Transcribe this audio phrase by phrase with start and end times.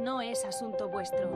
[0.00, 1.30] no es asunto vuestro.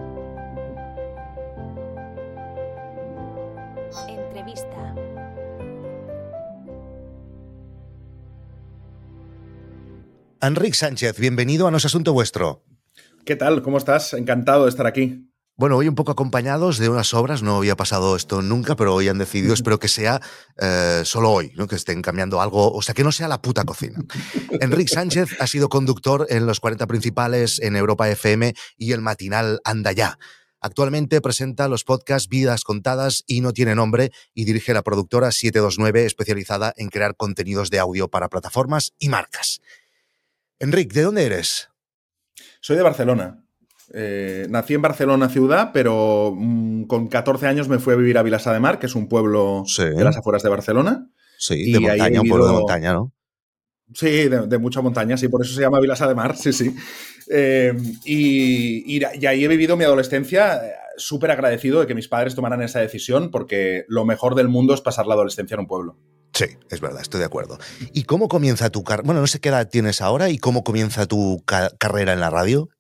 [4.09, 4.95] Entrevista.
[10.41, 12.65] Enric Sánchez, bienvenido a No es Asunto Vuestro.
[13.25, 13.63] ¿Qué tal?
[13.63, 14.13] ¿Cómo estás?
[14.13, 15.31] Encantado de estar aquí.
[15.57, 19.07] Bueno, hoy un poco acompañados de unas obras, no había pasado esto nunca, pero hoy
[19.07, 20.21] han decidido, espero que sea
[20.61, 21.69] eh, solo hoy, ¿no?
[21.69, 24.01] que estén cambiando algo, o sea, que no sea la puta cocina.
[24.61, 29.61] Enric Sánchez ha sido conductor en los 40 principales, en Europa FM y el matinal
[29.63, 30.19] Anda Ya.
[30.59, 36.05] Actualmente presenta los podcasts Vidas Contadas y No Tiene Nombre y dirige la productora 729
[36.05, 39.61] especializada en crear contenidos de audio para plataformas y marcas.
[40.59, 41.69] Enric, ¿de dónde eres?
[42.61, 43.44] Soy de Barcelona.
[43.97, 48.23] Eh, nací en Barcelona ciudad, pero mm, con 14 años me fui a vivir a
[48.23, 49.85] Vilassar de Mar, que es un pueblo Sí.
[49.85, 51.09] de las afueras de Barcelona.
[51.39, 53.13] Sí, Y de montaña, un pueblo de vivido- montaña, ¿no?
[53.93, 56.75] Sí, de, de mucha montaña, sí, por eso se llama Vilassar de Mar, sí, sí.
[57.31, 57.73] Eh,
[58.05, 62.35] y, y- y ahí he vivido mi adolescencia eh, súper agradecido de que mis padres
[62.35, 65.99] tomaran esa decisión, porque lo mejor del mundo es pasar la adolescencia en un pueblo.
[66.33, 67.59] Sí, es verdad, estoy de acuerdo.
[67.93, 69.07] ¿Y cómo comienza tu carrera?
[69.07, 72.31] Bueno, no sé qué edad tienes ahora y cómo comienza tu ca- carrera en la
[72.31, 72.71] radio.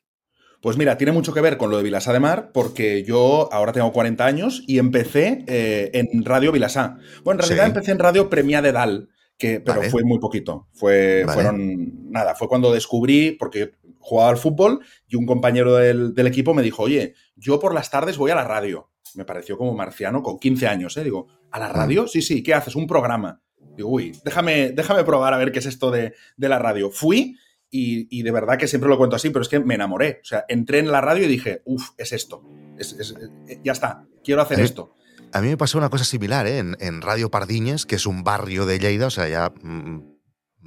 [0.65, 3.73] Pues mira, tiene mucho que ver con lo de Vilassar de Mar, porque yo ahora
[3.73, 6.97] tengo 40 años y empecé eh, en Radio Vilassar.
[7.23, 7.71] Bueno, en realidad Sí.
[7.73, 9.91] empecé en Radio Premia de Dal, que, pero Vale.
[9.91, 10.69] fue muy poquito.
[10.73, 11.35] Fue, Vale.
[11.35, 16.55] Fueron, nada, fue cuando descubrí, porque jugaba al fútbol y un compañero del, del equipo
[16.55, 18.91] me dijo, oye, yo por las tardes voy a la radio.
[19.17, 21.05] Me pareció como marciano con 15 años, ¿eh?
[21.05, 22.09] Digo, ¿a la radio?
[22.09, 22.75] Sí, sí, ¿qué haces?
[22.75, 23.43] Un programa.
[23.77, 26.91] Digo, uy, déjame, déjame probar a ver qué es esto de, de la radio.
[26.91, 27.37] Fui
[27.77, 30.21] y, y de verdad que siempre lo cuento así, pero es que me enamoré.
[30.23, 32.43] O sea, entré en la radio y dije, uff, es esto.
[32.79, 33.15] Es- es-
[33.49, 34.95] eh, ya está, quiero hacer A mí- esto.
[35.33, 36.59] A mí me pasó una cosa similar ¿eh?
[36.59, 39.53] en, en Radio Pardiñas, que es un barrio de Lleida, o sea, ya...
[39.63, 40.15] mm,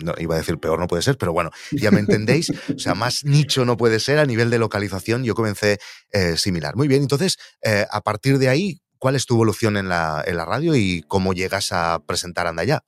[0.04, 2.52] no, iba a decir peor no puede ser, pero bueno, ya me entendéis.
[2.76, 5.24] O sea, más nicho no puede ser a nivel de localización.
[5.24, 5.80] Yo comencé
[6.12, 6.76] eh, similar.
[6.76, 10.38] Muy bien, entonces, eh, a partir de ahí, ¿cuál es tu evolución en la, en
[10.38, 12.84] la radio y cómo llegas a presentar Anda Ya?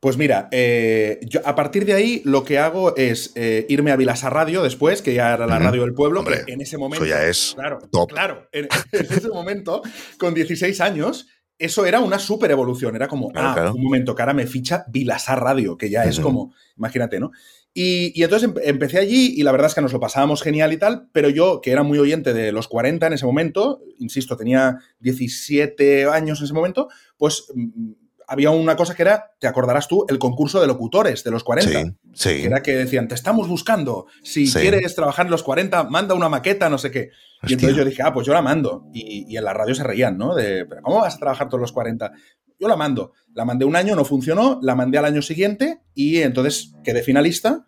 [0.00, 3.96] Pues mira, eh, yo a partir de ahí lo que hago es eh, irme a
[3.96, 7.04] Vilasa Radio después, que ya era la radio del pueblo, Hombre, en ese momento.
[7.04, 8.10] Eso ya es Claro, top.
[8.10, 8.48] claro.
[8.52, 9.82] En, en ese momento,
[10.18, 11.26] con 16 años,
[11.58, 12.96] eso era una super evolución.
[12.96, 13.74] Era como, Claro, ah, claro.
[13.74, 17.30] un momento, que ahora me ficha Vilasar Radio, que ya es como, imagínate, ¿no?
[17.74, 20.72] Y, y entonces em- empecé allí y la verdad es que nos lo pasábamos genial
[20.72, 24.36] y tal, pero yo, que era muy oyente de los 40 en ese momento, insisto,
[24.36, 27.92] tenía 17 años en ese momento, pues mm,
[28.30, 31.82] había una cosa que era, te acordarás tú, el concurso de locutores de los 40.
[31.82, 32.28] Sí, sí.
[32.40, 34.06] Que era que decían, te estamos buscando.
[34.22, 34.58] Si Sí.
[34.60, 37.10] quieres trabajar en los 40, manda una maqueta, no sé qué.
[37.42, 37.48] Hostia.
[37.48, 38.86] Y entonces yo dije, ah, pues yo la mando.
[38.94, 40.34] Y, y en la radio se reían, ¿no?
[40.34, 42.12] De, ¿pero cómo vas a trabajar todos los 40?
[42.58, 43.12] Yo la mando.
[43.34, 47.66] La mandé un año, no funcionó, la mandé al año siguiente y entonces quedé finalista.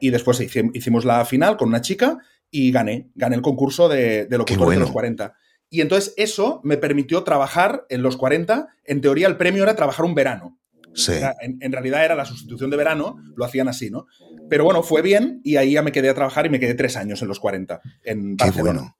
[0.00, 2.18] Y después hici- hicimos la final con una chica
[2.50, 3.10] y gané.
[3.14, 4.80] Gané el concurso de, de locutores bueno.
[4.80, 5.34] de los 40.
[5.70, 8.68] Y entonces eso me permitió trabajar en los 40.
[8.84, 10.58] En teoría, el premio era trabajar un verano.
[10.94, 11.12] Sí.
[11.12, 14.06] Era- en, en realidad era la sustitución de verano, lo hacían así, ¿no?
[14.48, 16.96] Pero bueno, fue bien y ahí ya me quedé a trabajar y me quedé tres
[16.96, 18.80] años en los 40, en Qué Barcelona.
[18.80, 18.96] bueno.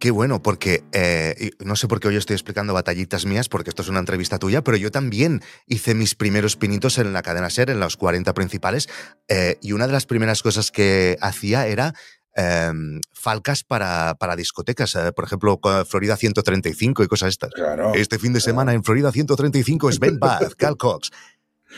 [0.00, 3.82] Qué bueno, porque eh, no sé por qué hoy estoy explicando batallitas mías, porque esto
[3.82, 7.70] es una entrevista tuya, pero yo también hice mis primeros pinitos en la cadena SER,
[7.70, 8.88] en los 40 principales,
[9.28, 11.94] eh, y una de las primeras cosas que hacía era
[12.36, 12.72] eh,
[13.12, 17.50] falcas para, para discotecas, eh, por ejemplo, Florida 135 y cosas estas.
[17.52, 17.92] Claro.
[17.94, 21.10] Este fin de semana en Florida 135 es Ben Bath, Cal Cox.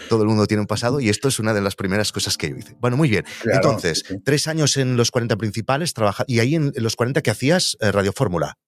[0.09, 2.51] Todo el mundo tiene un pasado y esto es una de las primeras cosas que
[2.51, 2.77] yo hice.
[2.81, 3.25] Bueno, muy bien.
[3.43, 4.21] Claro, Entonces, sí, sí.
[4.25, 7.93] tres años en los 40 principales, trabaja y ahí en los 40 que hacías eh,
[7.93, 8.59] Radio Fórmula.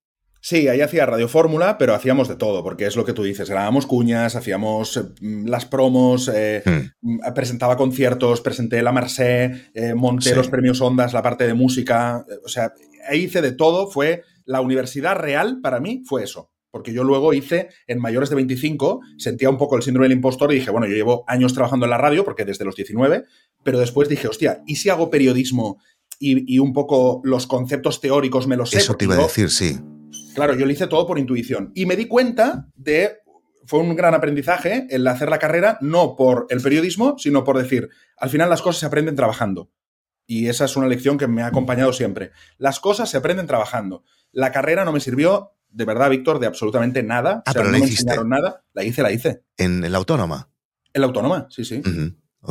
[0.49, 3.51] Sí, ahí hacía Radio Fórmula, pero hacíamos de todo, porque es lo que tú dices,
[3.51, 5.03] grabábamos cuñas, hacíamos eh,
[5.45, 6.91] las promos, eh, Hmm.
[7.01, 10.35] mm, presentaba conciertos, presenté la Marseille, eh, monté Sí.
[10.37, 12.73] los premios Ondas, la parte de música, eh, o sea,
[13.09, 16.53] ahí hice de todo, fue la universidad real para mí, fue eso.
[16.71, 20.53] Porque yo luego hice en mayores de 25, sentía un poco el síndrome del impostor
[20.53, 23.25] y dije, bueno, yo llevo años trabajando en la radio, porque desde los 19,
[23.65, 25.79] pero después dije, hostia, ¿y si hago periodismo
[26.21, 28.79] y, y un poco los conceptos teóricos me los sé?
[28.79, 29.77] Eso te iba a decir, sí.
[30.37, 31.73] Claro, yo lo hice todo por intuición.
[31.75, 33.23] Y me di cuenta de.
[33.65, 37.89] Fue un gran aprendizaje el hacer la carrera, no por el periodismo, sino por decir,
[38.17, 39.73] al final las cosas se aprenden trabajando.
[40.25, 42.31] Y esa es una lección que me ha acompañado siempre.
[42.59, 44.05] Las cosas se aprenden trabajando.
[44.31, 47.43] La carrera no me sirvió, de verdad, Víctor, de absolutamente nada.
[47.45, 48.03] Ah, o sea, pero no la me hiciste.
[48.03, 48.65] enseñaron nada.
[48.73, 49.43] La hice, la hice.
[49.57, 50.49] En, la autónoma.
[50.93, 51.83] En la autónoma, sí, sí.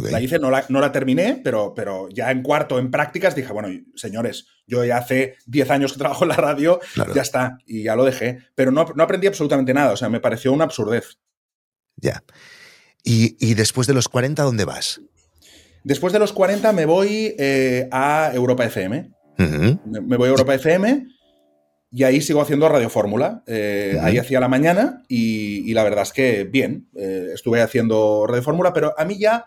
[0.01, 3.51] La hice, no la, no la terminé, pero, pero ya en cuarto, en prácticas, dije,
[3.53, 7.13] bueno, señores, yo ya hace 10 años que trabajo en la radio, Claro.
[7.13, 8.39] ya está, y ya lo dejé.
[8.56, 11.18] Pero no, no aprendí absolutamente nada, o sea, me pareció una absurdez.
[11.97, 12.24] Ya.
[13.03, 15.01] Y, y después de los 40, ¿dónde vas?
[15.83, 19.12] Después de los 40 me voy eh, a Europa FM.
[19.38, 21.06] Me, me voy a Europa FM
[21.91, 23.44] y ahí sigo haciendo Radio Fórmula.
[23.45, 23.98] Eh.
[24.01, 28.41] Ahí hacía la mañana y, y la verdad es que bien, eh, estuve haciendo Radio
[28.41, 29.45] Fórmula, pero a mí ya,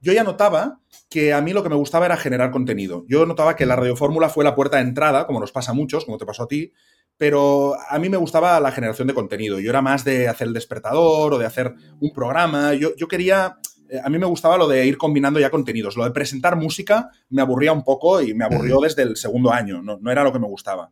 [0.00, 3.04] yo ya notaba que a mí lo que me gustaba era generar contenido.
[3.08, 5.74] Yo notaba que la Radio Fórmula fue la puerta de entrada, como nos pasa a
[5.74, 6.72] muchos, como te pasó a ti,
[7.16, 9.60] pero a mí me gustaba la generación de contenido.
[9.60, 12.72] Yo era más de hacer el despertador o de hacer un programa.
[12.74, 13.58] Yo, yo quería,
[13.90, 15.96] eh, a mí me gustaba lo de ir combinando ya contenidos.
[15.96, 19.82] Lo de presentar música me aburría un poco y me aburrió desde el segundo año,
[19.82, 20.90] no, no era lo que me gustaba.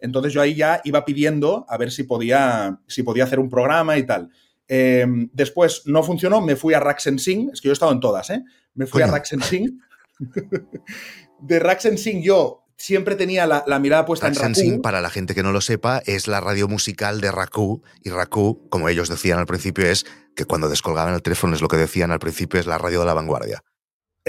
[0.00, 3.98] Entonces yo ahí ya iba pidiendo a ver si podía, si podía hacer un programa
[3.98, 4.30] y tal.
[4.68, 7.92] Eh, después no funcionó, me fui a Rax and Sing, es que yo he estado
[7.92, 8.44] en todas, ¿eh?
[8.74, 9.14] Me fui a Coño.
[9.14, 9.80] Rax and Sing.
[11.40, 14.80] De Rax and Sing yo siempre tenía la, la mirada puesta en Raku.
[14.82, 17.82] Para la gente que no lo sepa, es la radio musical de Raku.
[18.02, 21.68] Y Raku, como ellos decían al principio, es que cuando descolgaban el teléfono, es lo
[21.68, 23.62] que decían al principio, es la radio de la vanguardia.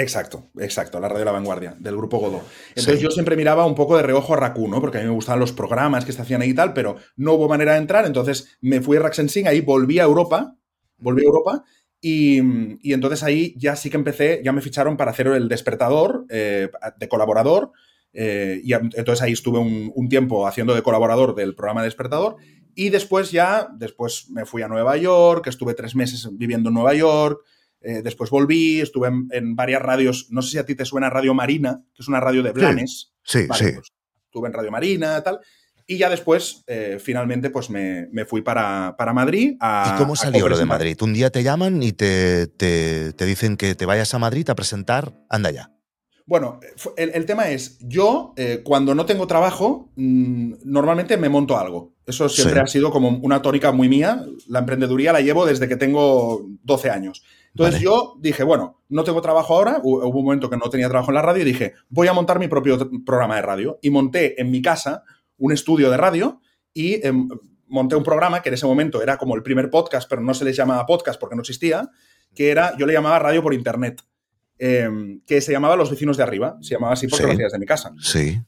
[0.01, 2.41] Exacto, exacto, la radio de la vanguardia, del grupo Godó.
[2.69, 3.03] Entonces Sí.
[3.03, 4.79] yo siempre miraba un poco de reojo a Raku, ¿no?
[4.79, 7.33] Porque a mí me gustaban los programas que se hacían ahí y tal, pero no
[7.33, 10.55] hubo manera de entrar, entonces me fui a Rax and Sing, ahí volví a Europa,
[10.99, 11.65] volví a Europa,
[11.99, 12.39] y,
[12.81, 16.69] y entonces ahí ya sí que empecé, ya me ficharon para hacer el despertador eh,
[16.97, 17.71] de colaborador,
[18.13, 22.37] eh, y entonces ahí estuve un, un tiempo haciendo de colaborador del programa Despertador,
[22.73, 26.93] y después ya, después me fui a Nueva York, estuve tres meses viviendo en Nueva
[26.93, 27.43] York,
[27.81, 30.27] eh, después volví, estuve en, en varias radios.
[30.29, 33.13] No sé si a ti te suena Radio Marina, que es una radio de Blanes.
[33.23, 33.71] Sí, Vale, sí.
[33.73, 33.87] pues,
[34.25, 35.39] estuve en Radio Marina, tal.
[35.87, 39.55] Y ya después, eh, finalmente, pues me, me fui para, para Madrid.
[39.59, 40.65] A, ¿Y cómo a salió lo de.
[40.65, 40.95] Madrid?
[41.01, 44.55] Un día te llaman y te, te, te dicen que te vayas a Madrid a
[44.55, 45.13] presentar.
[45.29, 45.71] Anda ya.
[46.27, 51.27] Bueno, fu- el, el tema es, yo eh, cuando no tengo trabajo, mm, normalmente me
[51.27, 51.95] monto algo.
[52.05, 52.63] Eso siempre Sí.
[52.63, 54.23] ha sido como una tónica muy mía.
[54.47, 57.23] La emprendeduría la llevo desde que tengo 12 años.
[57.49, 57.83] Entonces Vale.
[57.85, 61.11] yo dije, bueno, no tengo trabajo ahora, hu- hubo un momento que no tenía trabajo
[61.11, 63.79] en la radio y dije, voy a montar mi propio programa de radio.
[63.81, 65.03] Y monté en mi casa
[65.37, 66.39] un estudio de radio
[66.73, 67.27] y em,
[67.67, 70.45] monté un programa que en ese momento era como el primer podcast, pero no se
[70.45, 71.89] les llamaba podcast porque no existía,
[72.35, 74.01] que era, yo le llamaba radio por internet,
[74.57, 77.31] em, que se llamaba Los vecinos de arriba, se llamaba así porque Sí.
[77.31, 77.93] lo desde mi casa.
[77.99, 78.39] Sí.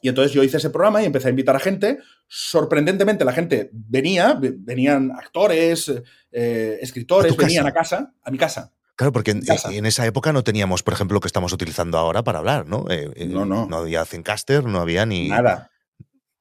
[0.00, 1.98] Y entonces yo hice ese programa y empecé a invitar a gente.
[2.26, 5.92] Sorprendentemente la gente venía, ve- venían actores,
[6.32, 7.96] eh, escritores, ¿A tu venían casa?
[7.96, 8.72] a casa, a mi casa.
[8.96, 12.38] Claro, porque en, esa época no teníamos, por ejemplo, lo que estamos utilizando ahora para
[12.38, 12.84] hablar, ¿no?
[12.90, 13.66] Eh, eh, No, no.
[13.66, 15.28] No había Zencaster, no había ni.
[15.28, 15.70] Nada,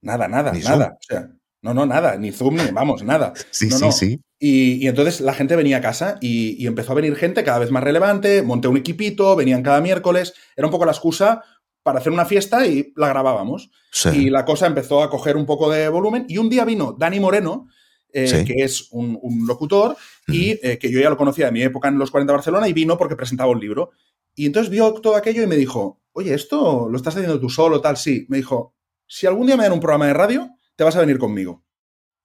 [0.02, 0.98] nada, nada, Ni nada.
[1.00, 1.30] O sea,
[1.62, 3.34] no, no, nada, ni Zoom, ni vamos, nada.
[3.52, 3.92] Sí, No, sí, no.
[3.92, 4.22] sí.
[4.40, 7.58] Y, y entonces la gente venía a casa y, y empezó a venir gente cada
[7.60, 11.44] vez más relevante, monté un equipito, venían cada miércoles, era un poco la excusa
[11.88, 13.72] para hacer una fiesta y la grabábamos.
[13.94, 14.10] Sí.
[14.10, 17.22] Y la cosa empezó a coger un poco de volumen y un día vino Dani
[17.22, 17.70] Moreno,
[18.12, 18.44] eh, Sí.
[18.44, 19.96] que es un, un locutor
[20.28, 22.68] y eh, que yo ya lo conocía de mi época en los 40 de Barcelona
[22.68, 23.92] y vino porque presentaba un libro.
[24.36, 27.80] Y entonces vio todo aquello y me dijo, oye, ¿esto lo estás haciendo tú solo,
[27.80, 27.96] tal?
[27.96, 28.26] Sí.
[28.28, 28.76] Me dijo,
[29.08, 31.64] si algún día me dan un programa de radio, te vas a venir conmigo.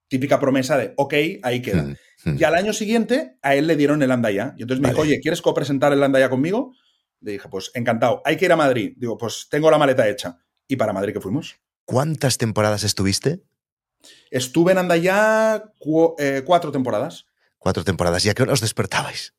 [0.08, 1.94] Típica promesa de, ok, ahí queda.
[2.24, 4.54] Y al año siguiente a él le dieron el Andaya.
[4.58, 5.12] Y entonces me dijo, Vale.
[5.12, 6.74] oye, ¿quieres copresentar el Andaya conmigo?
[7.22, 8.20] Le dije, pues encantado.
[8.24, 8.92] Hay que ir a Madrid.
[8.96, 10.38] Digo, pues tengo la maleta hecha.
[10.68, 11.56] Y para Madrid que fuimos.
[11.84, 13.42] ¿Cuántas temporadas estuviste?
[14.30, 17.26] Estuve en Andaya cu- eh, cuatro temporadas.
[17.58, 18.24] Cuatro temporadas.
[18.24, 19.34] ¿Y a qué hora os despertabais?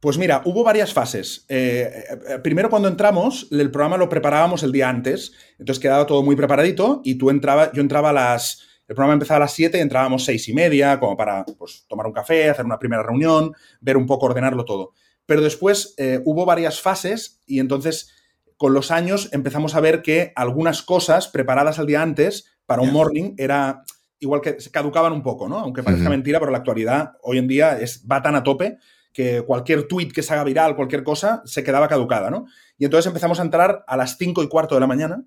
[0.00, 1.44] Pues mira, hubo varias fases.
[1.48, 6.22] Eh, eh, primero, cuando entramos, el programa lo preparábamos el día antes, entonces quedaba todo
[6.22, 8.62] muy preparadito y tú entraba, yo entraba a las.
[8.86, 12.06] El programa empezaba a las 7 y entrábamos seis y media, como para pues, tomar
[12.06, 14.94] un café, hacer una primera reunión, ver un poco, ordenarlo todo.
[15.28, 18.14] Pero después eh, hubo varias fases y entonces
[18.56, 22.94] con los años empezamos a ver que algunas cosas preparadas al día antes para un
[22.94, 23.82] morning era
[24.20, 25.58] igual que se caducaban un poco, ¿no?
[25.58, 28.78] Aunque parezca mentira, pero la actualidad hoy en día es, va tan a tope
[29.12, 32.46] que cualquier tweet que se haga viral, cualquier cosa, se quedaba caducada, ¿no?
[32.78, 35.26] Y entonces empezamos a entrar a las 5 y cuarto de la mañana.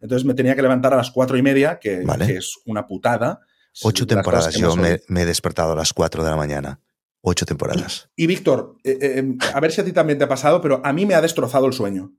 [0.00, 2.26] Entonces me tenía que levantar a las cuatro y media, que, Vale.
[2.26, 3.38] que es una putada.
[3.82, 4.56] Ocho temporadas.
[4.56, 6.80] Yo me he despertado a las cuatro de la mañana.
[7.28, 8.10] Ocho temporadas.
[8.16, 10.92] Y Víctor, eh, eh, a ver si a ti también te ha pasado, pero a
[10.92, 12.12] mí me ha destrozado el sueño.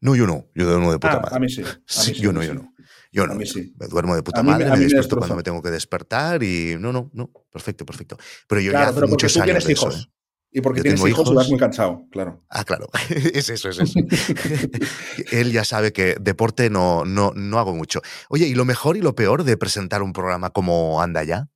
[0.00, 0.46] No, yo no.
[0.54, 1.36] Yo duermo de puta Ah, madre.
[1.36, 1.62] a mí sí.
[1.62, 2.46] a mí Sí, sí, yo no, sí.
[2.48, 2.72] yo no.
[3.12, 3.32] Yo no.
[3.32, 3.74] A mí sí.
[3.78, 6.76] Me duermo de puta A madre, me, me despierto cuando me tengo que despertar y
[6.78, 7.30] no, no, no.
[7.50, 8.16] Perfecto, perfecto.
[8.48, 10.04] Pero yo ya hace pero muchos tú años tienes de eso, hijos.
[10.06, 10.12] ¿eh?
[10.52, 11.34] Y porque Yo tienes hijos, y hijos.
[11.34, 12.42] vas muy cansado, claro.
[12.48, 12.88] Ah, claro.
[13.34, 13.98] es eso, es eso.
[15.32, 18.00] Él ya sabe que deporte no, no, no hago mucho.
[18.28, 21.48] Oye, ¿y lo mejor y lo peor de presentar un programa como Anda Ya?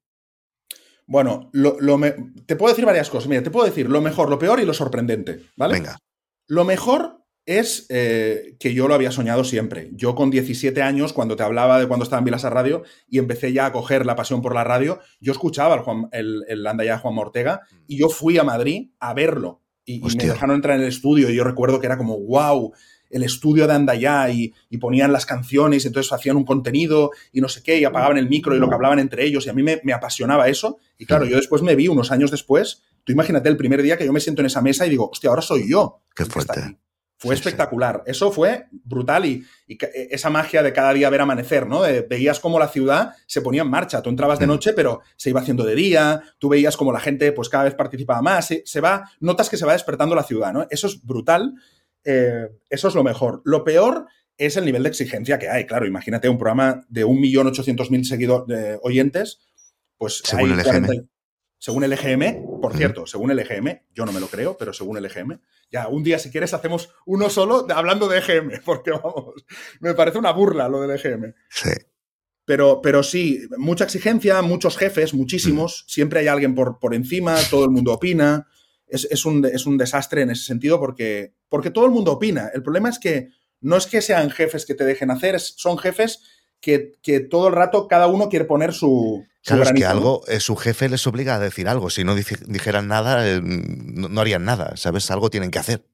[1.11, 2.15] Bueno, lo, lo me-
[2.47, 3.29] te puedo decir varias cosas.
[3.29, 5.75] Mira, te puedo decir lo mejor, lo peor y lo sorprendente, ¿vale?
[5.75, 5.99] Venga.
[6.47, 9.91] Lo mejor es eh, que yo lo había soñado siempre.
[9.95, 13.53] Yo con 17 años, cuando te hablaba de cuando estaba en Vilasa Radio y empecé
[13.53, 16.85] ya a coger la pasión por la radio, yo escuchaba el, Juan, el, el Anda
[16.85, 19.63] Ya de Juan Ortega y yo fui a Madrid a verlo.
[19.85, 22.73] Y, y me dejaron entrar en el estudio y yo recuerdo que era como, wow,
[23.11, 27.49] el estudio de Andayá y, y ponían las canciones, entonces hacían un contenido y no
[27.49, 29.63] sé qué, y apagaban el micro y lo que hablaban entre ellos, y a mí
[29.63, 30.79] me, me apasionaba eso.
[30.97, 34.07] Y claro, yo después me vi unos años después, tú imagínate el primer día que
[34.07, 36.01] yo me siento en esa mesa y digo, hostia, ahora soy yo.
[36.15, 36.79] Qué fuerte.
[37.23, 37.49] Fue Sí, sí.
[37.49, 38.03] espectacular.
[38.07, 41.83] Eso fue brutal y, y e, esa magia de cada día ver amanecer, ¿no?
[41.83, 44.01] De- veías cómo la ciudad se ponía en marcha.
[44.01, 44.49] Tú entrabas de Mm.
[44.49, 46.23] noche, pero se iba haciendo de día.
[46.39, 48.47] Tú veías como la gente, pues cada vez participaba más.
[48.47, 50.67] Se, se va, notas que se va despertando la ciudad, ¿no?
[50.71, 51.53] Eso es brutal.
[52.05, 53.43] Eh, eso es lo mejor.
[53.45, 55.67] Lo peor es el nivel de exigencia que hay.
[55.67, 59.41] Claro, imagínate un programa de 1.800.000 seguidores oyentes,
[59.97, 60.87] pues Según hay el EGM.
[60.87, 61.11] 40
[61.61, 64.97] según el EGM, por cierto, según el EGM, yo no me lo creo, pero según
[64.97, 65.39] el EGM,
[65.71, 69.45] ya un día si quieres hacemos uno solo hablando de EGM, porque vamos,
[69.81, 71.35] me parece una burla lo del EGM.
[71.51, 71.69] Sí.
[72.47, 77.67] Pero, pero sí, mucha exigencia, muchos jefes, muchísimos, siempre hay alguien por, por encima, todo
[77.67, 78.49] el mundo opina.
[78.87, 82.51] Es, es un, es un desastre en ese sentido porque, porque todo el mundo opina.
[82.55, 83.29] El problema es que
[83.61, 86.23] no es que sean jefes que te dejen hacer, es- son jefes
[86.63, 89.23] que, que todo el rato cada uno quiere poner su...
[89.43, 91.91] su Claro, es que algo, eh, su jefe les obliga a decir algo.
[91.91, 95.11] Si no dijeran nada, eh, no, no harían nada, ¿sabes?
[95.11, 95.85] Algo tienen que hacer.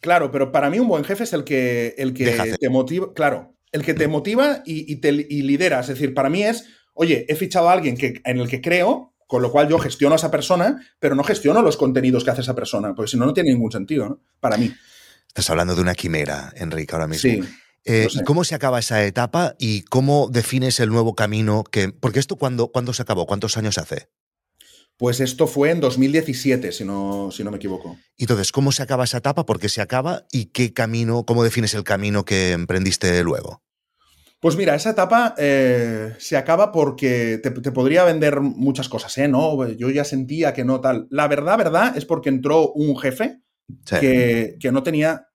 [0.00, 3.54] Claro, pero para mí un buen jefe es el que, el que te motiva, claro,
[3.72, 5.80] el que te motiva y, y te y lidera.
[5.80, 9.13] Es decir, para mí es, oye, he fichado a alguien que, en el que creo,
[9.34, 12.42] con lo cual yo gestiono a esa persona, pero no gestiono los contenidos que hace
[12.42, 14.20] esa persona, porque si no, no tiene ningún sentido, ¿no?
[14.38, 14.72] Para mí.
[15.26, 17.28] Estás hablando de una quimera, Enrique, ahora mismo.
[17.28, 17.40] Sí.
[17.82, 18.20] Eh, lo sé.
[18.20, 21.64] ¿y ¿Cómo se acaba esa etapa y cómo defines el nuevo camino?
[21.64, 23.26] que Porque esto, ¿cuándo, ¿cuándo se acabó?
[23.26, 24.08] ¿Cuántos años hace?
[24.96, 27.98] Pues esto fue en 2017, si no, si no me equivoco.
[28.16, 29.44] Y Entonces, ¿cómo se acaba esa etapa?
[29.46, 30.26] ¿Por qué se acaba?
[30.30, 33.63] ¿Y qué camino, cómo defines el camino que emprendiste luego?
[34.44, 39.26] Pues mira, esa etapa eh, se acaba porque te, te podría vender muchas cosas, ¿eh?
[39.26, 41.06] No, yo ya sentía que no tal.
[41.08, 43.40] La verdad, verdad, es porque entró un jefe
[43.86, 45.28] Sí, que, que no tenía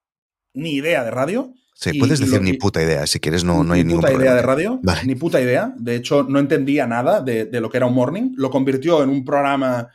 [0.54, 1.56] ni idea de radio.
[1.74, 4.02] Sí, y- puedes y decir ni puta idea, si quieres, no, no hay ni ningún
[4.02, 4.32] puta problema.
[4.32, 5.02] idea de radio, Vale.
[5.06, 5.74] ni puta idea.
[5.78, 8.34] De hecho, no entendía nada de, de lo que era un morning.
[8.38, 9.90] Lo convirtió en un programa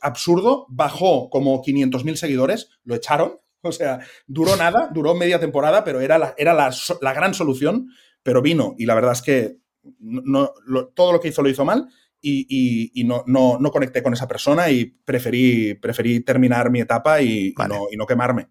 [0.00, 3.34] absurdo, bajó como 500.000 seguidores, lo echaron.
[3.62, 7.88] O sea, duró nada, duró media temporada, pero era la, era la, la gran solución.
[8.26, 9.58] Pero vino, y la verdad es que
[10.00, 11.86] no, lo- todo lo que hizo lo hizo mal.
[12.20, 16.80] Y, y- y no, no, no conecté con esa persona y preferí, preferí terminar mi
[16.80, 17.76] etapa y, Vale.
[17.92, 18.48] y no quemarme.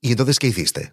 [0.00, 0.92] ¿Y entonces qué hiciste?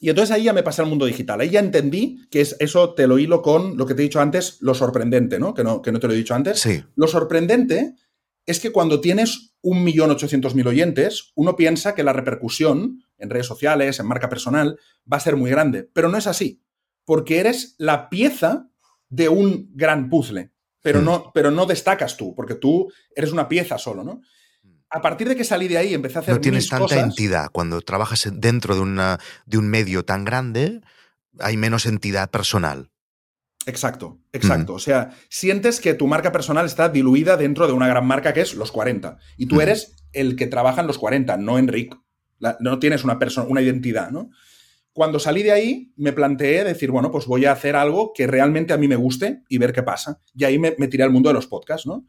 [0.00, 1.40] Y entonces ahí ya me pasé al mundo digital.
[1.42, 4.20] Ahí ya entendí que es, eso te lo hilo con lo que te he dicho
[4.20, 5.52] antes, lo sorprendente, ¿no?
[5.52, 6.58] Que no, que no te lo he dicho antes.
[6.60, 7.94] Sí, Lo sorprendente
[8.46, 14.06] es que cuando tienes 1.800.000 oyentes, uno piensa que la repercusión en redes sociales, en
[14.06, 14.78] marca personal,
[15.10, 15.88] va a ser muy grande.
[15.92, 16.62] Pero no es así.
[17.06, 18.68] Porque eres la pieza
[19.08, 20.50] de un gran puzzle.
[20.82, 21.04] Pero Mm.
[21.04, 24.20] no, pero no destacas tú, porque tú eres una pieza solo, ¿no?
[24.90, 27.02] A partir de que salí de ahí, empecé a hacer no tienes mis tanta cosas.
[27.04, 27.48] entidad.
[27.50, 30.80] Cuando trabajas en- dentro de, una, de un medio tan grande,
[31.40, 32.90] hay menos entidad personal.
[33.66, 34.74] Exacto, exacto.
[34.74, 38.42] O sea, sientes que tu marca personal está diluida dentro de una gran marca que
[38.42, 39.18] es los 40.
[39.36, 39.62] Y tú Ujú.
[39.62, 41.96] eres el que trabaja en los 40, no Enric.
[42.60, 44.30] No tienes una, persona, una identidad, ¿no?
[44.96, 48.72] Cuando salí de ahí, me planteé decir, bueno, pues voy a hacer algo que realmente
[48.72, 50.22] a mí me guste y ver qué pasa.
[50.34, 52.06] Y ahí me, me tiré al mundo de los podcasts, ¿no?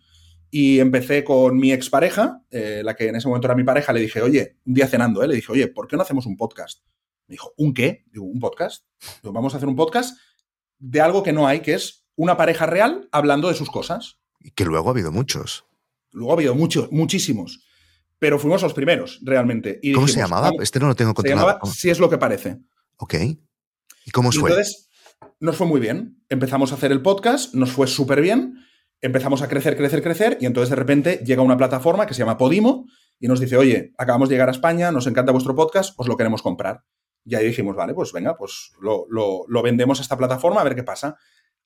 [0.50, 4.00] Y empecé con mi expareja, eh, la que en ese momento era mi pareja, le
[4.00, 5.28] dije, oye, un día cenando, ¿eh?
[5.28, 6.80] le dije, oye, ¿por qué no hacemos un podcast?
[7.28, 8.06] Me dijo, ¿un qué?
[8.10, 8.86] Digo, ¿un podcast?
[9.22, 10.18] Digo, vamos a hacer un podcast
[10.80, 14.22] de algo que no hay, que es una pareja real hablando de sus cosas.
[14.40, 15.66] Y que luego ha habido muchos.
[16.14, 17.66] Luego ha habido muchos, muchísimos.
[18.18, 19.78] Pero fuimos los primeros, realmente.
[19.84, 20.52] Y ¿Cómo se llamaba?
[20.62, 21.46] Este no lo tengo se controlado.
[21.48, 21.74] llamaba ¿Cómo?
[21.74, 22.60] Si es lo que parece.
[22.98, 23.16] Ok.
[24.06, 24.50] ¿Y cómo fue?
[24.52, 24.90] entonces
[25.40, 26.24] nos fue muy bien.
[26.30, 28.56] Empezamos a hacer el podcast, nos fue súper bien.
[29.02, 30.38] Empezamos a crecer, crecer, crecer.
[30.42, 32.86] Y entonces de repente llega una plataforma que se llama Podimo
[33.20, 36.18] y nos dice, oye, acabamos de llegar a España, nos encanta vuestro podcast, os lo
[36.18, 36.84] queremos comprar.
[37.26, 40.64] Y ahí dijimos, vale, pues venga, pues lo, lo- lo vendemos a esta plataforma a
[40.64, 41.18] ver qué pasa.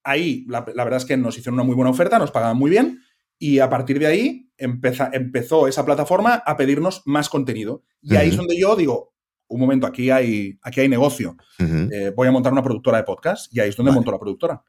[0.03, 2.71] Ahí la, la verdad es que nos hicieron una muy buena oferta, nos pagaban muy
[2.71, 2.99] bien.
[3.37, 7.83] Y a partir de ahí empeza- empezó esa plataforma a pedirnos más contenido.
[8.01, 9.10] Y ahí es donde yo digo,
[9.53, 11.35] un momento, aquí hay, aquí hay negocio.
[11.59, 13.95] Eh, voy a montar una productora de podcast y ahí es donde Vale.
[13.97, 14.63] monto la productora.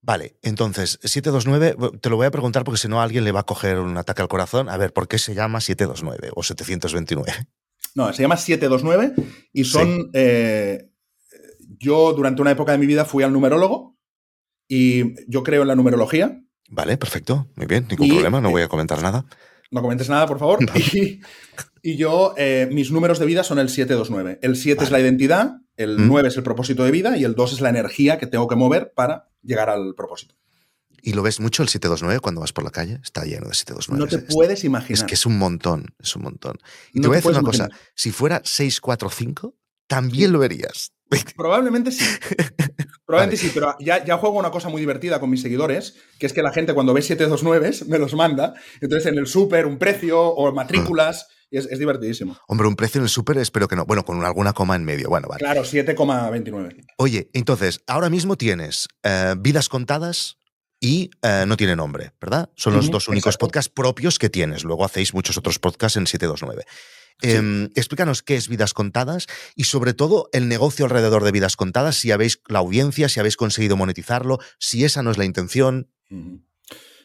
[0.00, 3.32] Vale, entonces, 729, bu- te lo voy a preguntar porque si no a alguien le
[3.32, 4.68] va a coger un ataque al corazón.
[4.68, 7.32] A ver, ¿por qué se llama 729 o 729?
[7.94, 9.14] No, se llama 729
[9.52, 10.10] y son...
[10.12, 10.88] eh,
[11.78, 13.96] yo durante una época de mi vida fui al numerólogo
[14.68, 16.40] y yo creo en la numerología.
[16.68, 19.24] Vale, perfecto, muy bien, ningún Y, problema, no eh, voy a comentar nada.
[19.70, 20.58] No comentes nada, por favor.
[20.94, 21.20] Y,
[21.82, 24.38] y yo, eh, mis números de vida son el 729.
[24.42, 26.06] El 7 es la identidad, el Mm.
[26.08, 28.56] 9 es el propósito de vida y el 2 es la energía que tengo que
[28.56, 30.34] mover para llegar al propósito.
[31.04, 33.00] ¿Y lo ves mucho el 729 cuando vas por la calle?
[33.02, 33.98] Está lleno de 729.
[33.98, 34.92] No te Es- puedes imaginar.
[34.98, 36.58] Es que es un montón, es un montón.
[36.92, 39.56] Y No te voy a decir una cosa, si fuera 645,
[39.88, 40.92] también lo verías.
[41.36, 42.04] Probablemente sí.
[43.04, 46.32] Probablemente sí, pero ya, ya, juego una cosa muy divertida con mis seguidores, que es
[46.32, 48.54] que la gente cuando ve 729 me los manda.
[48.80, 51.26] Entonces en el súper, un precio o matrículas.
[51.52, 52.36] Es, es, divertidísimo.
[52.48, 53.84] Hombre, un precio en el súper espero que no.
[53.84, 55.08] Bueno, con alguna coma en medio.
[55.08, 55.40] Bueno, vale.
[55.40, 56.86] Claro, 7,29.
[56.96, 60.38] Oye, entonces, ahora mismo tienes eh, vidas contadas
[60.80, 62.50] y eh, no tiene nombre, ¿verdad?
[62.56, 64.64] Son los dos únicos podcasts propios que tienes.
[64.64, 66.64] Luego hacéis muchos otros podcasts en 729.
[67.20, 71.96] Em, explícanos qué es Vidas Contadas y sobre todo el negocio alrededor de Vidas Contadas,
[71.96, 75.88] si habéis la audiencia, si habéis conseguido monetizarlo, si esa no es la intención.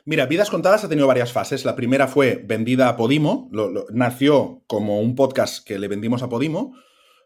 [0.07, 1.65] Mira, Vidas Contadas ha tenido varias fases.
[1.65, 3.49] La primera fue vendida a Podimo,
[3.91, 6.73] nació como un podcast que le vendimos a Podimo,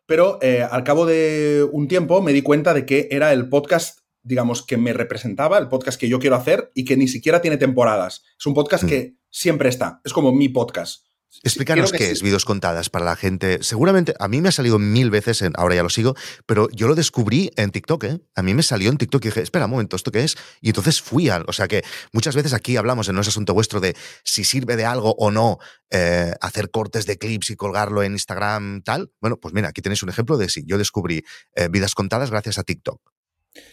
[0.08, 4.00] pero eh, al cabo de un tiempo me di cuenta de que era el podcast
[4.24, 7.58] digamos, que me representaba, el podcast que yo quiero hacer y que ni siquiera tiene
[7.58, 8.24] temporadas.
[8.40, 8.88] Es un podcast mm.
[8.88, 11.06] que siempre está, es como mi podcast.
[11.44, 13.64] Explícanos qué es Vidas Contadas para la gente.
[13.64, 16.88] Seguramente a mí me ha salido mil veces, en, ahora ya lo sigo, pero yo
[16.88, 18.04] lo descubrí en TikTok.
[18.04, 18.20] ¿eh?
[18.36, 20.36] A mí me salió en TikTok y dije, espera un momento, ¿esto qué es?
[20.60, 21.46] Y entonces fui al.
[21.48, 24.76] O sea que muchas veces aquí hablamos en No es asunto vuestro de si sirve
[24.76, 25.58] de algo o no
[25.90, 29.12] eh, hacer cortes de clips y colgarlo en Instagram, tal.
[29.22, 31.24] Bueno, pues mira, aquí tenéis un ejemplo de si yo descubrí
[31.56, 33.02] eh, Vidas Contadas gracias a TikTok.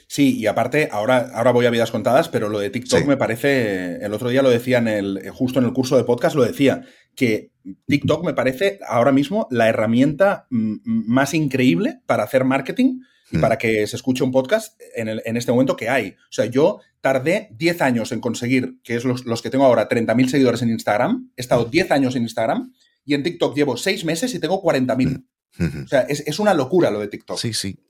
[0.09, 4.05] Sí, y aparte, ahora, ahora voy a vidas contadas, pero lo de TikTok me parece,
[4.05, 6.83] el otro día lo decía en el, justo en el curso de podcast, lo decía,
[7.19, 7.51] que
[7.89, 13.01] TikTok me parece ahora mismo la herramienta más increíble para hacer marketing
[13.33, 13.41] y hmm.
[13.41, 16.11] para que se escuche un podcast en, en, este momento que hay.
[16.11, 19.89] O sea, yo tardé 10 años en conseguir, que es los, los que tengo ahora,
[19.89, 21.33] 30.000 seguidores en Instagram.
[21.37, 22.73] He estado 10 años en Instagram
[23.05, 25.25] y en TikTok llevo 6 meses y tengo 40.000.
[25.59, 25.85] Hmm.
[25.85, 27.37] O sea, es, es, una locura lo de TikTok.
[27.37, 27.81] Sí, sí.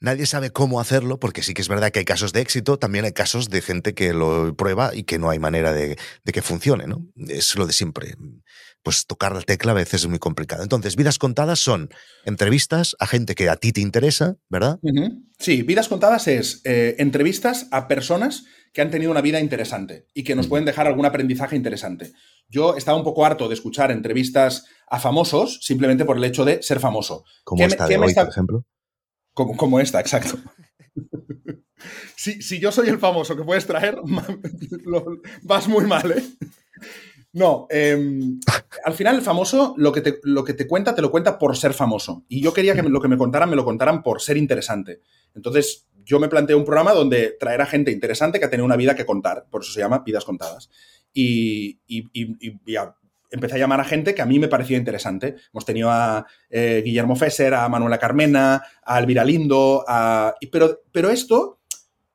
[0.00, 3.04] Nadie sabe cómo hacerlo, porque sí que es verdad que hay casos de éxito, también
[3.04, 6.86] hay casos de gente que lo prueba y que no hay manera de, que funcione,
[6.86, 7.06] ¿no?
[7.28, 8.16] Es lo de siempre.
[8.82, 10.62] Pues tocar la tecla a veces es muy complicado.
[10.62, 11.90] Entonces, vidas contadas son
[12.24, 14.80] entrevistas a gente que a ti te interesa, ¿verdad?
[15.38, 20.24] Sí, vidas contadas es eh, entrevistas a personas que han tenido una vida interesante y
[20.24, 22.12] que nos pueden dejar algún aprendizaje interesante.
[22.48, 26.62] Yo estaba un poco harto de escuchar entrevistas a famosos simplemente por el hecho de
[26.62, 27.24] ser famoso.
[27.44, 28.64] ¿Cómo está de hoy, por ejemplo?
[29.34, 30.38] Como, esta, exacto.
[32.16, 33.96] si, yo soy el famoso que puedes traer,
[35.42, 36.22] vas muy mal, ¿eh?
[37.34, 38.38] No, em,
[38.84, 41.56] al final el famoso lo que, te, lo que te cuenta, te lo cuenta por
[41.56, 42.24] ser famoso.
[42.28, 45.00] Y yo quería que lo que me contaran, me lo contaran por ser interesante.
[45.34, 48.76] Entonces, yo me planteé un programa donde traer a gente interesante que ha tenido una
[48.76, 49.46] vida que contar.
[49.50, 50.68] Por eso se llama Vidas Contadas.
[51.14, 52.76] Y, y, y, y
[53.30, 55.36] empecé a llamar a gente que a mí me parecía interesante.
[55.52, 60.34] Hemos tenido a eh, Guillermo Fesser, a Manuela Carmena, a Elvira Lindo, a...
[60.50, 61.60] Pero, pero esto,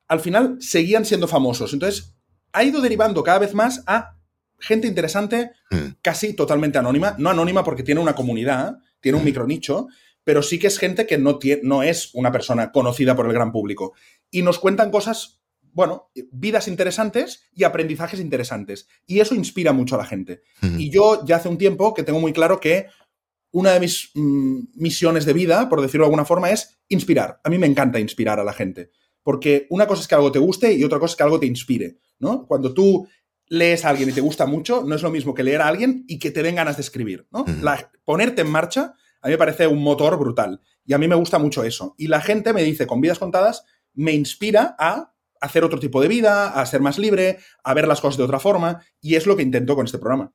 [0.06, 1.72] al final, seguían siendo famosos.
[1.72, 2.14] Entonces,
[2.52, 4.17] ha ido derivando cada vez más a
[4.58, 6.00] gente interesante, hmm.
[6.02, 7.14] casi totalmente anónima.
[7.18, 9.26] No anónima porque tiene una comunidad, tiene un hmm.
[9.26, 9.88] micronicho,
[10.24, 13.32] pero sí que es gente que no, tiene, no es una persona conocida por el
[13.32, 13.94] gran público.
[14.30, 15.38] Y nos cuentan cosas
[15.72, 18.88] bueno, vidas interesantes y aprendizajes interesantes.
[19.06, 20.42] Y eso inspira mucho a la gente.
[20.76, 22.86] Y yo ya hace un tiempo que tengo muy claro que
[23.52, 27.40] una de mis mm, misiones de vida, por decirlo de alguna forma, es inspirar.
[27.44, 28.90] A mí me encanta inspirar a la gente.
[29.22, 31.46] Porque una cosa es que algo te guste y otra cosa es que algo te
[31.46, 31.98] inspire.
[32.18, 32.46] ¿no?
[32.46, 33.06] Cuando tú
[33.48, 36.04] lees a alguien y te gusta mucho, no es lo mismo que leer a alguien
[36.06, 37.26] y que te den ganas de escribir.
[37.30, 37.44] ¿no?
[38.04, 40.60] ponerte en marcha, a mí me parece un motor brutal.
[40.84, 41.94] Y a mí me gusta mucho eso.
[41.98, 46.08] Y la gente me dice, con vidas contadas, me inspira a hacer otro tipo de
[46.08, 49.36] vida, a ser más libre, a ver las cosas de otra forma, y es lo
[49.36, 50.32] que intento con este programa.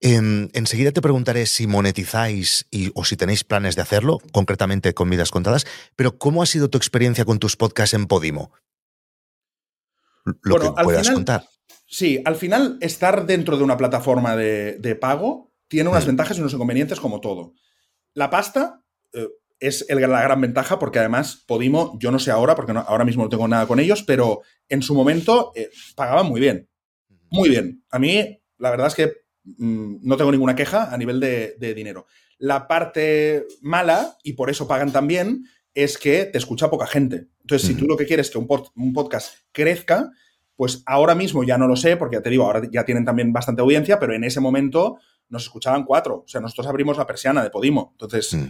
[0.00, 5.08] Em, enseguida te preguntaré si monetizáis y, o si tenéis planes de hacerlo, concretamente con
[5.08, 5.66] vidas contadas,
[5.96, 8.52] pero ¿cómo ha sido tu experiencia con tus podcasts en Podimo?
[10.42, 11.46] Lo que puedas contar.
[11.86, 16.52] Sí, al final estar dentro de una plataforma de, pago tiene unas ventajas y unos
[16.52, 17.54] inconvenientes como todo.
[18.12, 19.28] La pasta, eh,
[19.60, 23.28] es la gran ventaja porque además Podimo, yo no sé ahora, porque ahora mismo no
[23.28, 26.68] tengo nada con ellos, pero en su momento eh, pagaban muy bien.
[27.30, 27.84] Muy bien.
[27.90, 29.12] A mí, la verdad es que
[29.44, 32.06] mm, no tengo ninguna queja a nivel de, dinero.
[32.38, 35.44] La parte mala, y por eso pagan también,
[35.74, 37.28] es que te escucha poca gente.
[37.40, 40.10] Entonces, si tú lo que quieres es que un, un podcast crezca,
[40.56, 43.32] pues ahora mismo ya no lo sé, porque ya te digo, ahora ya tienen también
[43.32, 44.96] bastante audiencia, pero en ese momento
[45.28, 46.22] nos escuchaban cuatro.
[46.24, 47.90] O sea, nosotros abrimos la persiana de Podimo.
[47.92, 48.46] Entonces, mm.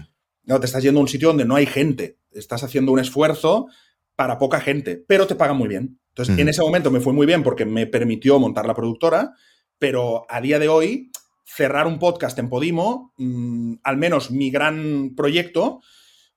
[0.47, 2.19] No, te estás yendo a un sitio donde no hay gente.
[2.31, 3.67] Estás haciendo un esfuerzo
[4.15, 5.99] para poca gente, pero te pagan muy bien.
[6.11, 9.33] Entonces, en ese momento me fue muy bien porque me permitió montar la productora,
[9.79, 11.11] pero a día de hoy,
[11.45, 15.81] cerrar un podcast en Podimo, mm, al menos mi gran proyecto,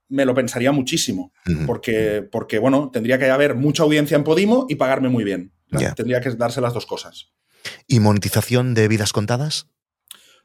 [0.10, 1.32] me lo pensaría muchísimo.
[1.66, 5.54] porque, porque, bueno, tendría que haber mucha audiencia en Podimo y pagarme muy bien.
[5.96, 7.32] Tendría que darse las dos cosas.
[7.88, 9.68] ¿Y monetización de vidas contadas?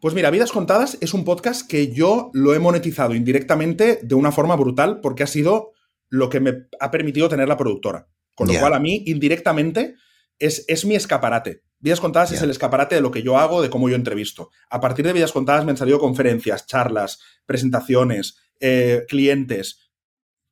[0.04, 4.32] Pues mira, Vidas Contadas es un podcast que yo lo he monetizado indirectamente de una
[4.32, 5.72] forma brutal porque ha sido
[6.10, 8.08] lo que me ha permitido tener la productora.
[8.34, 9.94] Con lo cual a mí indirectamente
[10.38, 11.62] es, es mi escaparate.
[11.78, 14.50] Vidas Contadas es el escaparate de lo que yo hago, de cómo yo entrevisto.
[14.68, 19.83] A partir de Vidas Contadas me han salido conferencias, charlas, presentaciones, eh, clientes.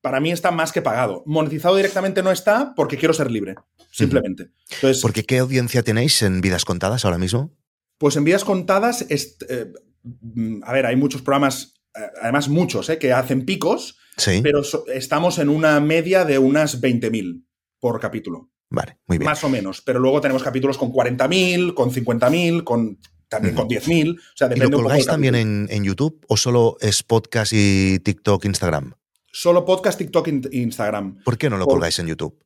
[0.03, 1.23] Para mí está más que pagado.
[1.25, 3.55] Monetizado directamente no está porque quiero ser libre,
[3.89, 4.49] simplemente.
[4.69, 7.55] Entonces, Porque ¿qué audiencia tenéis en Vidas Contadas ahora mismo?
[7.97, 9.71] Pues en Vidas Contadas, eh,
[10.03, 14.41] mm, a ver, hay muchos programas, eh, además muchos, eh, que hacen picos, Sí.
[14.43, 17.45] pero so- estamos en una media de unas 20.000
[17.79, 19.29] por capítulo, Vale, muy bien.
[19.29, 19.79] más o menos.
[19.81, 24.17] Pero luego tenemos capítulos con 40.000, con 50.000, con, también con 10.000.
[24.17, 27.53] O sea, ¿Y lo un poco colgáis también en, en YouTube o solo es podcast
[27.55, 28.95] y TikTok, Instagram?
[29.35, 31.23] Solo podcast, TikTok e Instagram.
[31.23, 32.37] ¿Por qué no lo Por- colgáis en YouTube?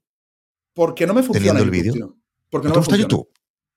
[0.74, 2.18] Porque no me funciona ¿Teniendo el vídeo?
[2.50, 3.02] Porque ¿No no, te me gusta funciona.
[3.02, 3.30] YouTube?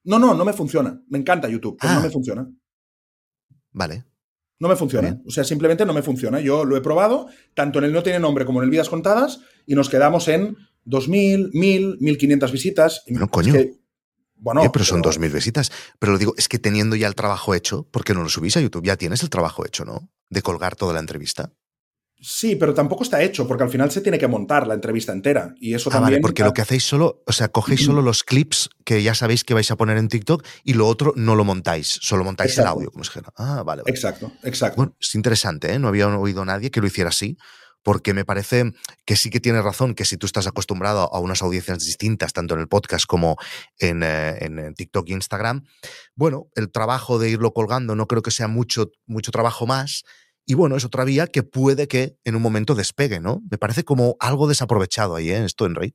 [0.05, 1.03] No, no, no me funciona.
[1.09, 1.96] Me encanta YouTube, pero Ah.
[1.96, 2.49] no me funciona.
[3.73, 4.05] Vale.
[4.61, 5.09] No me funciona.
[5.11, 5.23] Bien.
[5.27, 6.38] O sea, simplemente no me funciona.
[6.40, 9.40] Yo lo he probado, tanto en el No Tiene Nombre como en el Vidas Contadas,
[9.66, 13.03] y nos quedamos en 2.000, 1.000, 1.500 visitas.
[13.09, 13.53] Bueno, es coño.
[13.55, 13.73] que-
[14.37, 15.73] bueno, Eh, pero son 2.000 visitas.
[15.99, 18.57] Pero lo digo, es que teniendo ya el trabajo hecho, ¿por qué no lo subís
[18.57, 18.85] a YouTube?
[18.85, 20.11] Ya tienes el trabajo hecho, ¿no?
[20.29, 21.53] De colgar toda la entrevista.
[22.22, 25.54] Sí, pero tampoco está hecho, porque al final se tiene que montar la entrevista entera.
[25.59, 26.12] Y eso Ah, también.
[26.14, 29.42] vale, porque lo que hacéis solo, o sea, cogéis solo los clips que ya sabéis
[29.42, 32.66] que vais a poner en TikTok y lo otro no lo montáis, solo montáis el
[32.66, 33.33] audio, como si dijera.
[33.37, 33.85] Ah, vale, vale.
[33.87, 34.76] Exacto, exacto.
[34.76, 35.78] Bueno, es interesante, ¿eh?
[35.78, 37.38] No había oído a nadie que lo hiciera así,
[37.83, 38.72] porque me parece
[39.06, 42.52] que sí que tienes razón, que si tú estás acostumbrado a unas audiencias distintas, tanto
[42.52, 43.38] en el podcast como
[43.78, 45.64] en, eh, en, eh, TikTok e Instagram,
[46.14, 50.02] bueno, el trabajo de irlo colgando no creo que sea mucho, mucho trabajo más.
[50.46, 53.42] Y bueno, es otra vía que puede que en un momento despegue, ¿no?
[53.50, 55.44] Me parece como algo desaprovechado ahí, ¿eh?
[55.44, 55.94] Esto en Rey.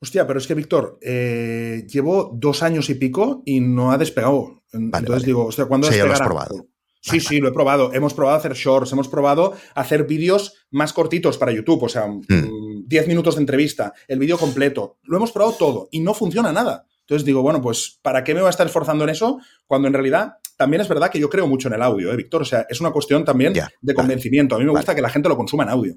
[0.00, 4.62] Hostia, pero es que, Víctor, eh, llevo dos años y pico y no ha despegado.
[4.72, 5.26] Vale, Entonces vale.
[5.26, 6.44] digo, hostia, ¿cuándo O sea, ya lo has despegará?
[6.46, 6.66] probado.
[7.04, 7.92] Sí, Vale, sí, lo he probado.
[7.92, 12.22] Hemos probado hacer shorts, hemos probado hacer vídeos más cortitos para YouTube, o sea, Hmm.
[12.28, 14.98] mm, 10 minutos de entrevista, el vídeo completo.
[15.02, 16.86] Lo hemos probado todo y no funciona nada.
[17.02, 19.94] Entonces digo, bueno, pues ¿para qué me voy a estar esforzando en eso cuando en
[19.94, 22.42] realidad también es verdad que yo creo mucho en el audio, ¿eh, Víctor?
[22.42, 23.96] O sea, es una cuestión también Ya, de vale.
[23.96, 24.54] convencimiento.
[24.54, 24.80] A mí me Vale.
[24.80, 25.94] gusta que la gente lo consuma en audio.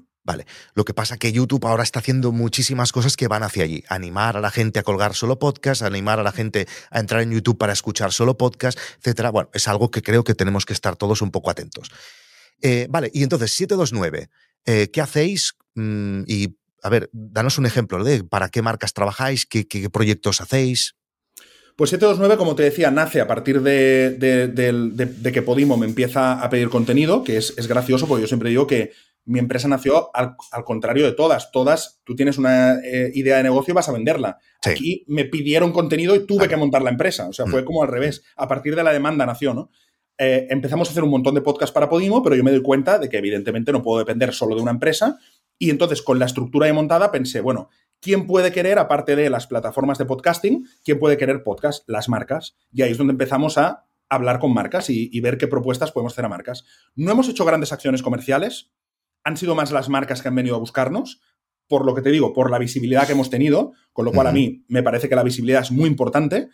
[0.74, 3.84] Lo que pasa que YouTube ahora está haciendo muchísimas cosas que van hacia allí.
[3.88, 7.30] Animar a la gente a colgar solo podcast, animar a la gente a entrar en
[7.30, 9.30] YouTube para escuchar solo podcast, etcétera.
[9.30, 11.92] Bueno, es algo que creo que tenemos que estar todos un poco atentos.
[12.60, 14.28] Eh, vale, y entonces, 729,
[14.64, 15.54] eh, ¿qué hacéis?
[15.76, 20.40] Mm, y, a ver, danos un ejemplo de para qué marcas trabajáis, qué, qué proyectos
[20.40, 20.94] hacéis.
[21.76, 25.76] Pues 729, como te decía, nace a partir de, de- del- de- de que Podimo
[25.76, 28.92] me empieza a pedir contenido, que es, es gracioso porque yo siempre digo que
[29.26, 31.50] mi empresa nació al, al contrario de todas.
[31.50, 34.38] Todas, tú tienes una eh, idea de negocio y vas a venderla.
[34.62, 34.70] Sí.
[34.70, 37.28] Aquí me pidieron contenido y tuve que montar la empresa.
[37.28, 37.64] O sea, fue Mm.
[37.66, 38.22] como al revés.
[38.36, 39.70] A partir de la demanda nació, ¿no?
[40.16, 42.98] Eh, empezamos a hacer un montón de podcasts para Podimo, pero yo me doy cuenta
[42.98, 45.18] de que evidentemente no puedo depender solo de una empresa.
[45.58, 47.68] Y entonces, con la estructura de montada, pensé, bueno,
[48.00, 51.88] ¿quién puede querer, aparte de las plataformas de podcasting, quién puede querer podcast?
[51.88, 52.56] Las marcas.
[52.72, 56.12] Y ahí es donde empezamos a hablar con marcas y, y ver qué propuestas podemos
[56.12, 56.64] hacer a marcas.
[56.94, 58.70] No hemos hecho grandes acciones comerciales,
[59.24, 61.20] han sido más las marcas que han venido a buscarnos,
[61.68, 64.32] por lo que te digo, por la visibilidad que hemos tenido, con lo cual a
[64.32, 66.48] mí me parece que la visibilidad es muy importante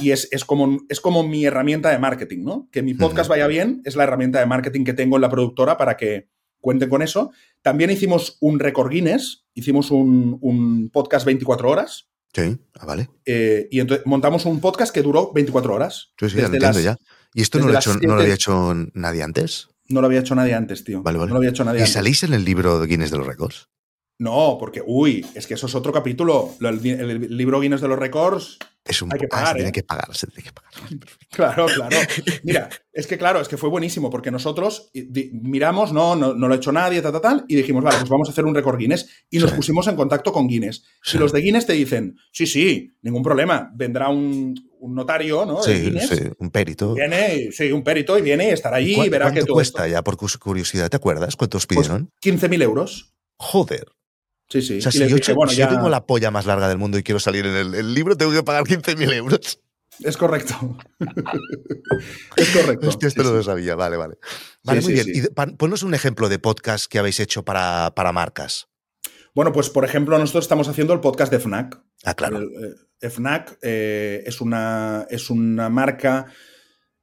[0.00, 2.68] y es, es como, es como mi herramienta de marketing, ¿no?
[2.72, 5.76] Que mi podcast vaya bien es la herramienta de marketing que tengo en la productora
[5.76, 6.28] para que
[6.66, 7.30] cuenten con eso.
[7.62, 13.08] También hicimos un récord Guinness, hicimos un, un podcast 24 horas Sí, ah, vale.
[13.24, 16.10] eh, y entonces montamos un podcast que duró 24 horas.
[16.18, 16.96] Sí, sí, ya lo Desde entiendo las- ya.
[17.34, 19.68] ¿Y esto no lo, he hecho, no lo había hecho nadie antes?
[19.88, 21.02] No lo había hecho nadie antes, tío.
[21.02, 21.28] Vale, vale.
[21.28, 21.92] No lo había hecho nadie ¿Y antes.
[21.94, 23.68] salís en el libro de Guinness de los Récords?
[24.18, 26.54] No, porque, uy, es que eso es otro capítulo.
[26.58, 29.54] Lo- El, el libro Guinness de los récords, Es un Hay que ah, se pagar,
[29.56, 29.72] tiene ¿eh?
[29.72, 30.72] que pagar, se tiene que pagar.
[31.36, 31.96] Claro, claro.
[32.44, 36.48] Mira, es que claro, es que fue buenísimo porque nosotros eh, miramos, no, no, no
[36.48, 38.54] lo ha hecho nadie, tal, tal, tal, y dijimos, vale, pues vamos a hacer un
[38.54, 39.56] récord Guinness y nos Sí.
[39.56, 40.84] pusimos en contacto con Guinness.
[41.02, 41.16] Sí.
[41.16, 45.62] Y los de Guinness te dicen, sí, sí, ningún problema, vendrá un, un notario, ¿no?
[45.62, 46.94] Sí, Guinness, sí, un perito.
[46.94, 49.54] Viene, sí, un perito y viene y estará allí ¿Cuánto, y verá que cuánto todo
[49.56, 50.88] cuesta esto- ya, por curiosidad?
[50.88, 52.10] ¿Te acuerdas cuánto os Pues pidieron?
[52.22, 53.12] 15.000 euros.
[53.38, 53.84] Joder.
[54.48, 54.78] Sí, sí.
[54.78, 56.78] O sea, si, yo, dije, bueno, si ya- yo tengo la polla más larga del
[56.78, 59.60] mundo y quiero salir en el, el libro, tengo que pagar 15.000 euros.
[60.00, 60.54] Es correcto.
[62.36, 62.88] es correcto.
[62.88, 63.36] Hostia, esto Sí, no sí.
[63.38, 63.74] lo sabía.
[63.74, 64.18] Vale, vale.
[64.62, 65.06] Vale, Sí, muy bien.
[65.12, 68.68] Y pa- ponnos un ejemplo de podcast que habéis hecho para, para marcas.
[69.34, 71.80] Bueno, pues por ejemplo, nosotros estamos haciendo el podcast de FNAC.
[72.04, 72.38] Ah, claro.
[72.38, 76.26] El, eh, FNAC eh, es, una, es una marca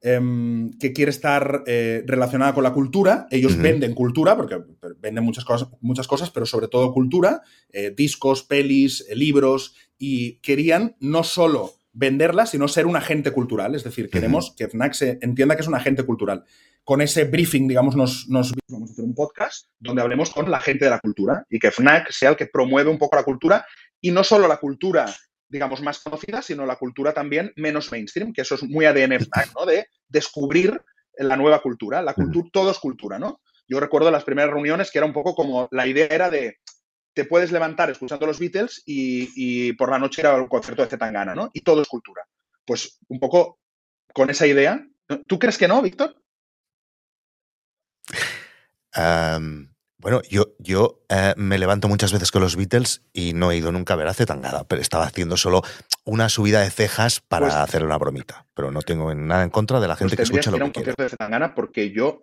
[0.03, 3.25] em, que quiere estar eh, relacionada con la cultura.
[3.31, 4.59] Ellos venden cultura, porque
[4.99, 10.35] venden muchas cosas, muchas cosas pero sobre todo cultura, eh, discos, pelis, eh, libros, y
[10.41, 13.75] querían no solo venderla, sino ser un agente cultural.
[13.75, 16.43] Es decir, queremos que FNAC se entienda que es un agente cultural.
[16.83, 20.59] Con ese briefing, digamos, nos, nos vamos a hacer un podcast donde hablemos con la
[20.59, 23.65] gente de la cultura y que FNAC sea el que promueve un poco la cultura
[24.01, 25.05] y no solo la cultura
[25.53, 29.53] digamos, más conocida, sino la cultura también menos mainstream, que eso es muy ADN FNAC,
[29.55, 29.65] ¿no?
[29.67, 30.81] De descubrir
[31.15, 32.01] la nueva cultura.
[32.01, 33.39] La cultura, todo es cultura, ¿no?
[33.67, 36.57] Yo recuerdo las primeras reuniones que era un poco como la idea era de
[37.13, 41.35] te puedes levantar escuchando los Beatles y, por la noche ir al concierto de Zetangana,
[41.35, 41.51] ¿no?
[41.53, 42.23] Y todo es cultura.
[42.65, 43.59] Pues un poco
[44.11, 44.83] con esa idea.
[45.27, 46.15] ¿Tú crees que no, Víctor?
[50.03, 53.71] Bueno, yo, yo eh, me levanto muchas veces con los Beatles y no he ido
[53.71, 55.61] nunca a ver a Zetangana, pero estaba haciendo solo
[56.03, 58.45] una subida de cejas para pues hacer una bromita.
[58.53, 60.71] Pero no tengo nada en contra de la gente pues que escucha lo que, un
[60.71, 62.21] concierto de Zetangana porque yo...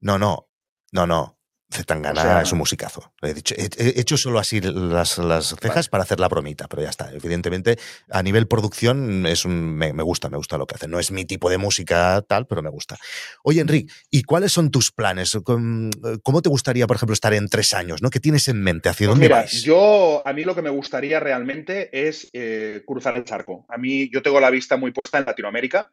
[0.00, 0.48] No, no,
[0.90, 1.39] no, no.
[1.72, 3.12] Zetangana es un musicazo.
[3.22, 6.90] He, dicho, he, hecho solo así las, las cejas para hacer la bromita, pero ya
[6.90, 7.12] está.
[7.12, 7.78] Evidentemente,
[8.10, 10.88] a nivel producción es un, me, gusta, me gusta lo que hace.
[10.88, 12.98] No es mi tipo de música tal, pero me gusta.
[13.44, 15.38] Oye, Enrique, ¿y cuáles son tus planes?
[15.44, 18.02] ¿Cómo te gustaría, por ejemplo, estar en tres años?
[18.02, 18.10] ¿no?
[18.10, 18.88] ¿Qué tienes en mente?
[18.88, 23.16] ¿Hacia pues dónde mira, Yo, a mí lo que me gustaría realmente es eh, cruzar
[23.16, 23.64] el charco.
[23.68, 25.90] A mí, yo tengo la vista muy puesta en Latinoamérica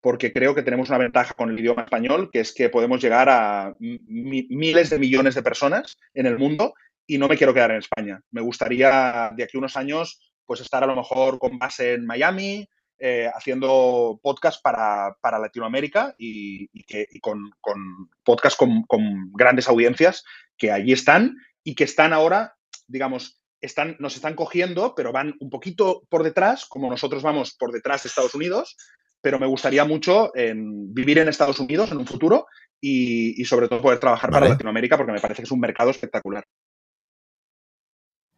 [0.00, 3.28] porque creo que tenemos una ventaja con el idioma español, que es que podemos llegar
[3.28, 6.74] a miles de millones de personas en el mundo
[7.06, 8.20] y no me quiero quedar en España.
[8.30, 12.06] Me gustaría de aquí a unos años pues estar a lo mejor con base en
[12.06, 20.24] Miami, eh, haciendo podcast para, Latinoamérica y, que, con, con podcast con, con, grandes audiencias
[20.58, 25.50] que allí están y que están ahora, digamos, están, nos están cogiendo, pero van un
[25.50, 28.76] poquito por detrás, como nosotros vamos por detrás de Estados Unidos,
[29.20, 32.46] pero me gustaría mucho en vivir en Estados Unidos en un futuro
[32.80, 36.44] y, sobre todo poder trabajar para Latinoamérica porque me parece que es un mercado espectacular.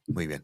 [0.09, 0.43] Muy bien.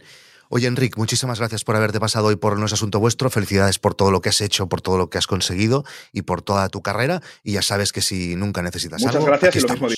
[0.51, 3.29] Oye, Enrique, muchísimas gracias por haberte pasado hoy por No es Asunto Vuestro.
[3.29, 6.42] Felicidades por todo lo que has hecho, por todo lo que has conseguido y por
[6.42, 7.20] toda tu carrera.
[7.42, 9.27] Y ya sabes que si nunca necesitas Muchas algo.
[9.27, 9.88] gracias y lo mismo